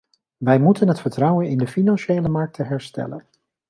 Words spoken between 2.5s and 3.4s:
herstellen.